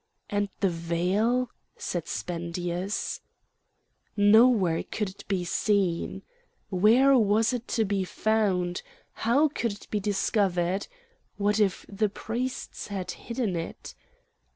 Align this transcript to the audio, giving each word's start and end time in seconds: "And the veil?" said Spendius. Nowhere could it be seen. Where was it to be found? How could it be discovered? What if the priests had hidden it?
"And 0.31 0.49
the 0.61 0.69
veil?" 0.69 1.51
said 1.77 2.07
Spendius. 2.07 3.21
Nowhere 4.17 4.81
could 4.81 5.09
it 5.11 5.23
be 5.27 5.43
seen. 5.43 6.23
Where 6.69 7.15
was 7.15 7.53
it 7.53 7.67
to 7.77 7.85
be 7.85 8.03
found? 8.03 8.81
How 9.11 9.47
could 9.49 9.73
it 9.73 9.87
be 9.91 9.99
discovered? 9.99 10.87
What 11.37 11.59
if 11.59 11.85
the 11.87 12.09
priests 12.09 12.87
had 12.87 13.11
hidden 13.11 13.55
it? 13.55 13.93